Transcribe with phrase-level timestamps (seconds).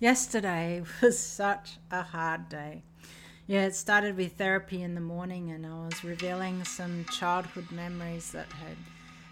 [0.00, 2.82] Yesterday was such a hard day.
[3.46, 8.32] Yeah, it started with therapy in the morning, and I was revealing some childhood memories
[8.32, 8.78] that had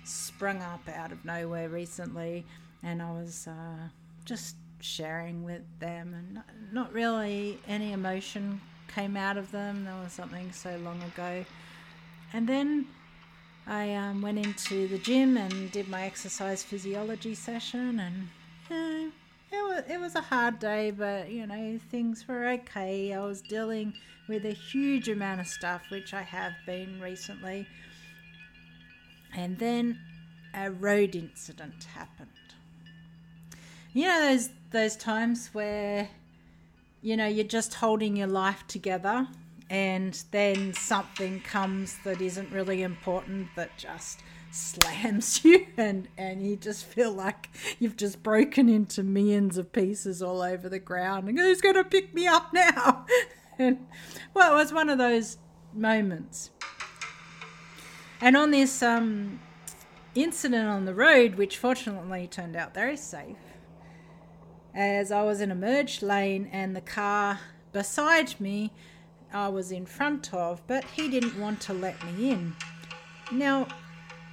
[0.04, 2.44] sprung up out of nowhere recently,
[2.82, 3.88] and I was uh,
[4.26, 8.60] just sharing with them, and not, really any emotion
[8.94, 9.87] came out of them.
[9.87, 11.46] There was something so long ago.
[12.35, 12.88] And then
[13.66, 18.28] I um, went into the gym and did my exercise physiology session, and
[19.51, 23.12] it was it was a hard day, but you know things were okay.
[23.12, 23.95] I was dealing
[24.29, 27.66] with a huge amount of stuff, which I have been recently,
[29.34, 29.98] and then
[30.55, 32.29] a road incident happened.
[33.93, 36.09] You know those those times where
[37.02, 39.27] you know you're just holding your life together
[39.71, 46.57] and then something comes that isn't really important that just slams you and and you
[46.57, 51.29] just feel like you've just broken into millions of pieces all over the ground.
[51.29, 53.07] And who's going to pick me up now?
[53.60, 53.88] And
[54.35, 55.37] well it was one of those
[55.74, 56.52] moments.
[58.21, 59.41] And on this um,
[60.15, 63.37] incident on the road which fortunately turned out very safe
[64.74, 67.41] as i was in a merged lane and the car
[67.72, 68.72] beside me
[69.32, 72.56] I was in front of, but he didn't want to let me in.
[73.30, 73.69] Now,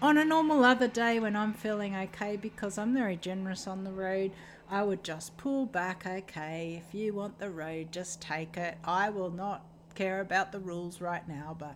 [0.01, 3.91] on a normal other day when I'm feeling okay, because I'm very generous on the
[3.91, 4.31] road,
[4.69, 8.77] I would just pull back, okay, if you want the road, just take it.
[8.83, 11.75] I will not care about the rules right now, but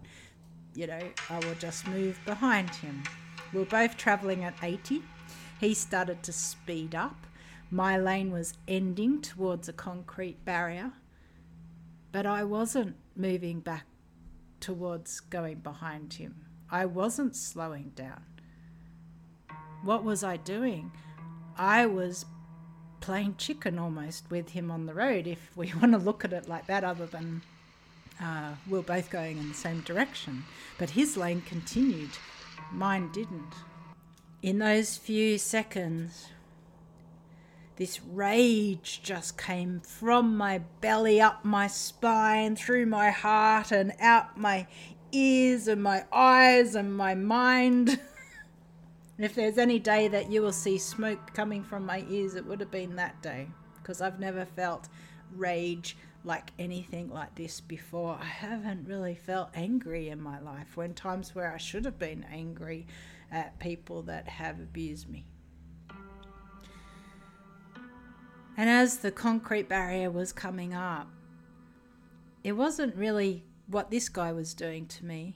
[0.75, 3.03] you know, I will just move behind him.
[3.53, 5.01] We we're both travelling at 80.
[5.59, 7.25] He started to speed up.
[7.71, 10.91] My lane was ending towards a concrete barrier,
[12.11, 13.85] but I wasn't moving back
[14.59, 16.48] towards going behind him.
[16.71, 18.23] I wasn't slowing down.
[19.83, 20.91] What was I doing?
[21.57, 22.25] I was
[23.01, 26.47] playing chicken almost with him on the road, if we want to look at it
[26.47, 27.41] like that, other than
[28.21, 30.43] uh, we're both going in the same direction.
[30.77, 32.11] But his lane continued,
[32.71, 33.53] mine didn't.
[34.41, 36.27] In those few seconds,
[37.77, 44.37] this rage just came from my belly, up my spine, through my heart, and out
[44.37, 44.67] my
[45.11, 47.99] ears and my eyes and my mind.
[49.17, 52.59] if there's any day that you will see smoke coming from my ears, it would
[52.59, 53.47] have been that day
[53.81, 54.87] because I've never felt
[55.35, 58.17] rage like anything like this before.
[58.19, 62.25] I haven't really felt angry in my life when times where I should have been
[62.31, 62.87] angry
[63.31, 65.25] at people that have abused me.
[68.57, 71.07] And as the concrete barrier was coming up,
[72.43, 75.35] it wasn't really what this guy was doing to me.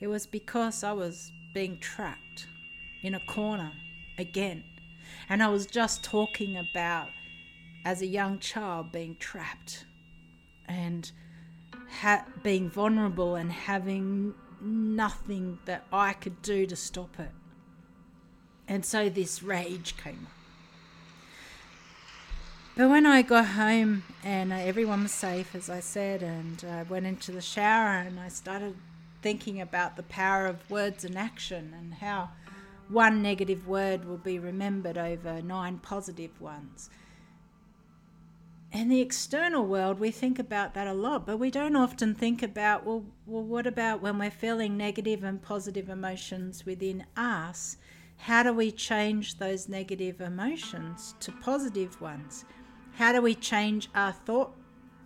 [0.00, 2.46] It was because I was being trapped
[3.02, 3.72] in a corner
[4.18, 4.64] again.
[5.28, 7.08] And I was just talking about,
[7.84, 9.86] as a young child, being trapped
[10.68, 11.10] and
[12.00, 17.30] ha- being vulnerable and having nothing that I could do to stop it.
[18.68, 20.45] And so this rage came up.
[22.76, 26.82] But when I got home and uh, everyone was safe, as I said, and I
[26.82, 28.76] went into the shower and I started
[29.22, 32.28] thinking about the power of words and action and how
[32.90, 36.90] one negative word will be remembered over nine positive ones.
[38.72, 42.42] In the external world, we think about that a lot, but we don't often think
[42.42, 47.78] about, well, well, what about when we're feeling negative and positive emotions within us?
[48.18, 52.44] How do we change those negative emotions to positive ones?
[52.96, 54.54] How do we change our thought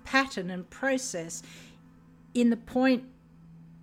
[0.04, 1.42] pattern and process
[2.34, 3.04] in the point,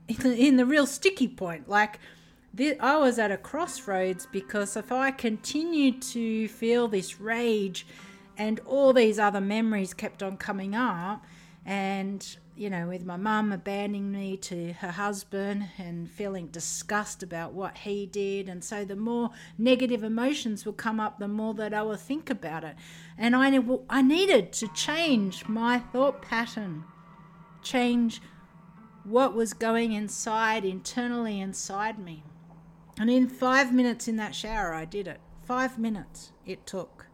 [0.08, 1.68] in the, in the real sticky point?
[1.68, 2.00] Like,
[2.80, 7.86] I was at a crossroads because if I continued to feel this rage
[8.38, 11.24] and all these other memories kept on coming up,
[11.66, 17.54] and you know, with my mum abandoning me to her husband and feeling disgust about
[17.54, 18.50] what he did.
[18.50, 22.30] And so the more negative emotions will come up, the more that I will think
[22.30, 22.76] about it.
[23.18, 23.60] And I,
[23.90, 26.84] I needed to change my thought pattern,
[27.62, 28.22] change
[29.04, 32.24] what was going inside, internally inside me.
[33.00, 35.20] And in five minutes in that shower, I did it.
[35.46, 37.06] Five minutes it took.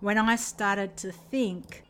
[0.00, 1.84] When I started to think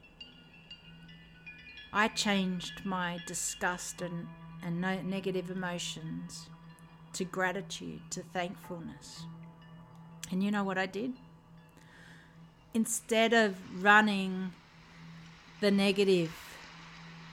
[1.92, 4.28] I changed my disgust and,
[4.62, 6.48] and no negative emotions
[7.14, 9.24] to gratitude, to thankfulness.
[10.30, 11.14] And you know what I did?
[12.72, 14.52] Instead of running
[15.60, 16.32] the negative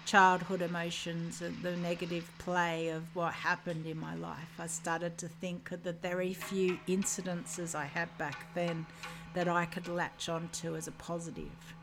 [0.07, 5.27] childhood emotions and the negative play of what happened in my life, I started to
[5.27, 8.87] think of the very few incidences I had back then
[9.35, 11.75] that I could latch onto as a positive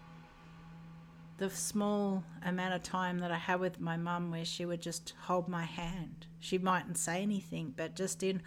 [1.36, 5.14] the small amount of time that I had with my mum where she would just
[5.22, 6.26] hold my hand.
[6.38, 8.42] She mightn't say anything, but just in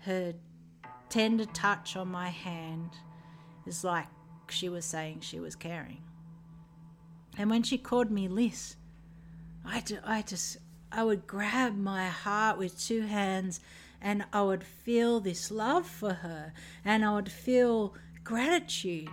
[0.00, 0.34] her
[1.10, 2.90] tender touch on my hand
[3.66, 4.06] is like
[4.48, 6.02] she was saying she was caring.
[7.36, 8.76] And when she called me Liz,
[9.64, 10.58] I, I just,
[10.90, 13.60] I would grab my heart with two hands
[14.00, 16.52] and I would feel this love for her
[16.84, 19.10] and I would feel gratitude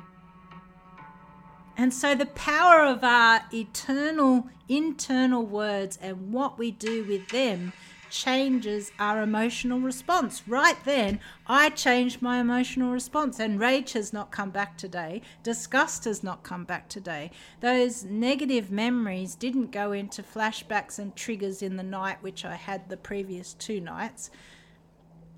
[1.81, 7.74] and so, the power of our eternal internal words and what we do with them
[8.12, 10.48] changes our emotional response.
[10.48, 15.24] Right then, I changed my emotional response, and rage has not come back today.
[15.42, 17.31] Disgust has not come back today.
[17.62, 22.89] Those negative memories didn't go into flashbacks and triggers in the night, which I had
[22.89, 24.30] the previous two nights.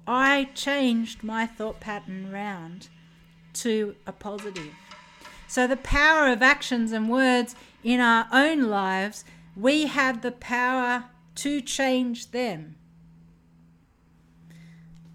[0.06, 2.90] I changed my thought pattern round
[3.54, 4.74] to a positive.
[5.48, 9.26] So, the power of actions and words in our own lives,
[9.56, 11.06] we have the power
[11.36, 12.76] to change them.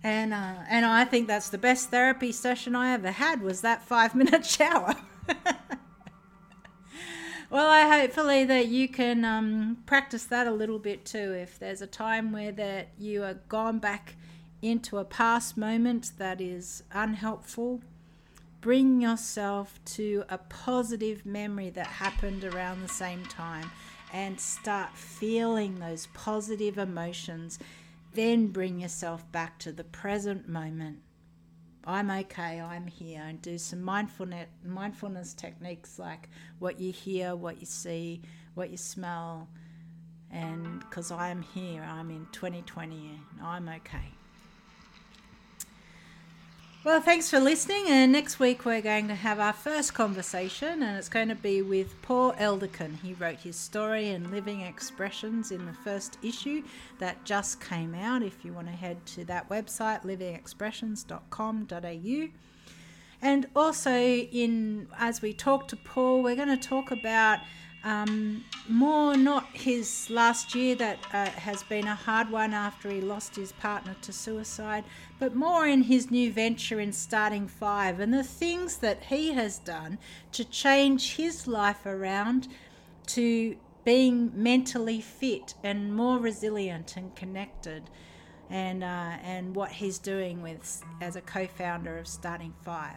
[0.03, 3.83] And, uh, and I think that's the best therapy session I ever had was that
[3.83, 4.95] five minute shower.
[7.51, 11.33] well, I hopefully that you can um, practice that a little bit too.
[11.33, 14.15] If there's a time where that you are gone back
[14.63, 17.81] into a past moment that is unhelpful,
[18.61, 23.71] bring yourself to a positive memory that happened around the same time
[24.13, 27.59] and start feeling those positive emotions.
[28.15, 30.99] Then bring yourself back to the present moment.
[31.85, 36.29] I'm okay, I'm here, and do some mindfulness, mindfulness techniques like
[36.59, 38.21] what you hear, what you see,
[38.55, 39.49] what you smell.
[40.31, 44.13] And because I am here, I'm in 2020, and I'm okay.
[46.89, 47.85] Well, thanks for listening.
[47.89, 51.61] And next week we're going to have our first conversation, and it's going to be
[51.61, 52.99] with Paul Elderkin.
[53.03, 56.63] He wrote his story and living expressions in the first issue
[56.99, 58.23] that just came out.
[58.23, 62.29] If you want to head to that website, livingexpressions.com.au.
[63.21, 67.41] And also, in as we talk to Paul, we're going to talk about
[67.85, 73.01] um, more not his last year that uh, has been a hard one after he
[73.01, 74.85] lost his partner to suicide,
[75.19, 79.59] but more in his new venture in starting five and the things that he has
[79.59, 79.99] done
[80.33, 82.49] to change his life around
[83.07, 87.91] to being mentally fit and more resilient and connected.
[88.51, 92.97] And, uh, and what he's doing with as a co-founder of starting five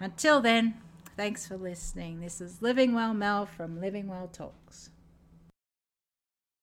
[0.00, 0.80] until then
[1.16, 2.20] Thanks for listening.
[2.20, 4.90] This is Living Well Mel from Living Well Talks.